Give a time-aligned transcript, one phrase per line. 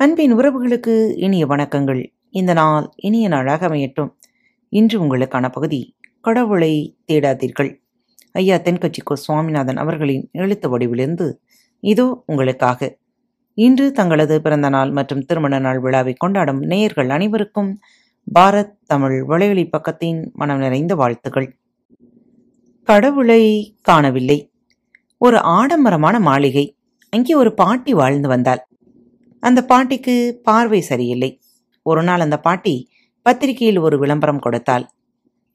[0.00, 2.12] அன்பின் உறவுகளுக்கு இனிய வணக்கங்கள்.
[2.30, 4.10] இந்த நாள் இனிய நாளாக அமையட்டும்.
[4.68, 7.82] இன்று உங்களுக்கான பகுதி கடவுளை தேடாதீர்கள்.
[8.32, 11.32] ஐயா தென்கட்சிக்கோ சுவாமிநாதன் அவர்களின் எழுத்து வடிவிலிருந்து
[11.80, 12.98] இதோ உங்களுக்காக.
[13.54, 17.78] இன்று தங்களது பிறந்த நாள் மற்றும் திருமண நாள் விழாவை கொண்டாடும் நேயர்கள் அனைவருக்கும்
[18.40, 21.58] பாரத் தமிழ் வலையொலி பக்கத்தின் மனம் நிறைந்த வாழ்த்துகள்
[22.82, 24.52] கடவுளை காணவில்லை.
[25.18, 26.76] ஒரு ஆடம்பரமான மாளிகை.
[27.10, 28.67] அங்கே ஒரு பாட்டி வாழ்ந்து வந்தாள்.
[29.42, 31.30] அந்த பாட்டிக்கு பார்வை சரியில்லை.
[31.86, 32.74] ஒரு நாள் அந்த பாட்டி
[33.26, 34.84] பத்திரிகையில் ஒரு விளம்பரம் கொடுத்தாள்.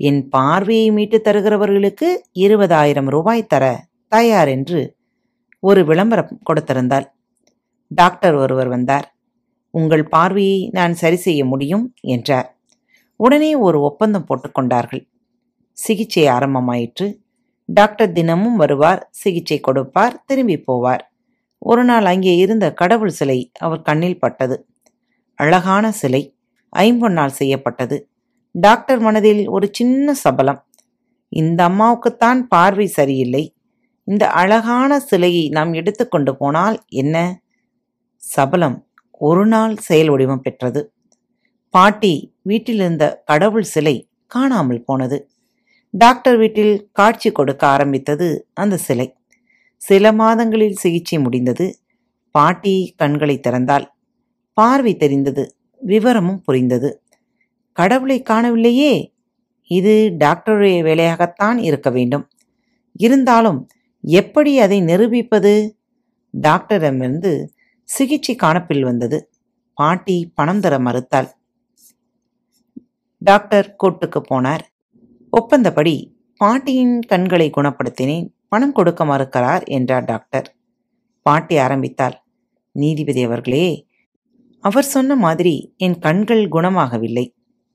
[0.00, 2.08] என் பார்வையை மீட்டு தருகிறவர்களுக்கு
[2.44, 3.64] இருபதாயிரம் ரூபாய் தர
[4.08, 4.80] தயார் என்று
[5.62, 7.06] ஒரு விளம்பரம் கொடுத்திருந்தாள்.
[7.90, 9.06] டாக்டர் ஒருவர் வந்தார்.
[9.74, 12.48] உங்கள் பார்வையை நான் சரி செய்ய முடியும் என்றார்.
[13.20, 15.02] உடனே ஒரு ஒப்பந்தம் போட்டுக்கொண்டார்கள்
[15.78, 17.06] சிகிச்சை ஆரம்பமாயிற்று.
[17.68, 21.04] டாக்டர் தினமும் வருவார் சிகிச்சை கொடுப்பார் திரும்பி போவார்.
[21.62, 24.66] ஒரு நாள் அங்கே இருந்த கடவுள் சிலை அவர் கண்ணில் பட்டது.
[25.34, 26.34] அழகான சிலை
[26.76, 28.08] ஐம்பொன்னால் செய்யப்பட்டது.
[28.50, 30.60] டாக்டர் மனதில் ஒரு சின்ன சபலம்.
[31.28, 33.54] இந்த அம்மாவுக்குத்தான் பார்வை சரியில்லை.
[34.04, 37.16] இந்த அழகான சிலையை நாம் எடுத்துக்கொண்டு போனால் என்ன?
[38.22, 40.80] சபலம் ஒரு நாள் செயல் வடிவம் பெற்றது.
[41.74, 45.30] பாட்டி வீட்டிலிருந்த கடவுள் சிலை காணாமல் போனது.
[45.94, 49.06] டாக்டர் வீட்டில் காட்சி கொடுக்க ஆரம்பித்தது அந்த சிலை.
[49.80, 51.78] சில மாதங்களில் சிகிச்சை முடிந்தது.
[52.30, 53.84] பாட்டி கண்களை திறந்தாள்.
[54.52, 55.56] பார்வை தெரிந்தது.
[55.86, 57.02] விவரமும் புரிந்தது.
[57.72, 59.14] கடவுளை காணவில்லையே.
[59.66, 62.28] இது டாக்டருடைய வேலையாகத்தான் இருக்க வேண்டும்.
[62.92, 63.68] இருந்தாலும்
[64.00, 65.78] எப்படி அதை நிரூபிப்பது?
[66.42, 67.48] டாக்டரிடமிருந்து
[67.84, 69.30] சிகிச்சை காணப்பில் வந்தது.
[69.74, 71.30] பாட்டி பணம் தர மறுத்தாள்.
[73.18, 74.60] டாக்டர் கோர்ட்டுக்கு போனார்.
[75.30, 78.28] ஒப்பந்தப்படி பாட்டியின் கண்களை குணப்படுத்தினேன்.
[78.52, 80.48] பணம் கொடுக்க மறுக்கிறார் என்றார் டாக்டர்.
[81.26, 82.16] பாட்டி ஆரம்பித்தாள்.
[82.76, 83.66] நீதிபதி அவர்களே
[84.64, 87.26] அவர் சொன்ன மாதிரி என் கண்கள் குணமாகவில்லை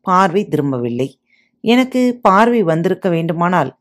[0.06, 1.08] பார்வை திரும்பவில்லை.
[1.64, 3.72] எனக்கு பார்வை வந்திருக்க வேண்டுமானால்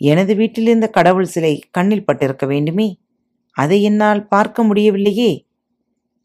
[0.00, 2.86] எனது வீட்டிலிருந்த கடவுள் சிலை கண்ணில் பட்டிருக்க வேண்டுமே.
[3.56, 5.30] அதை என்னால் பார்க்க முடியவில்லையே.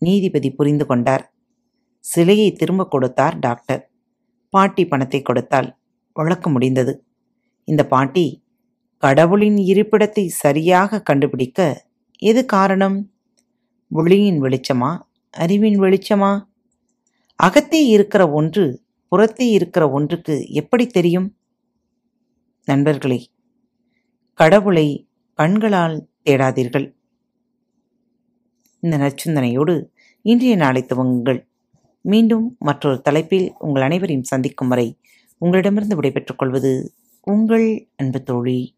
[0.01, 1.23] நீதிபதி புரிந்து கொண்டார்.
[2.06, 3.81] சிலையை திரும்ப கொடுத்தார் டாக்டர்.
[4.53, 5.69] பாட்டி பணத்தை கொடுத்தால்
[6.16, 6.94] வழக்கு முடிந்தது.
[7.68, 8.25] இந்த பாட்டி
[9.04, 11.88] கடவுளின் இருப்பிடத்தை சரியாக கண்டுபிடிக்க
[12.18, 13.12] எது காரணம்?
[13.92, 15.00] ஒளியின் வெளிச்சமா?
[15.32, 16.46] அறிவின் வெளிச்சமா?
[17.44, 21.36] அகத்தே இருக்கிற ஒன்று புறத்தே இருக்கிற ஒன்றுக்கு எப்படி தெரியும்?
[22.66, 23.26] நண்பர்களே
[24.34, 26.94] கடவுளை கண்களால் தேடாதீர்கள்.
[28.80, 29.86] இந்த நற்சிந்தனையோடு
[30.22, 31.48] இன்றைய நாளை துவங்குங்கள்.
[32.02, 34.98] மீண்டும் மற்றொரு தலைப்பில் உங்கள் அனைவரையும் சந்திக்கும் வரை
[35.38, 38.78] உங்களிடமிருந்து விடைபெற்றுக் கொள்வது உங்கள் அன்பு தோழி.